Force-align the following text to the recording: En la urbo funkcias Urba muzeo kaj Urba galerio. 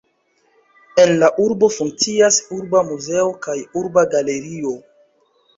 En 1.03 1.11
la 1.23 1.27
urbo 1.43 1.69
funkcias 1.75 2.39
Urba 2.57 2.83
muzeo 2.89 3.29
kaj 3.47 3.59
Urba 3.83 4.07
galerio. 4.15 4.77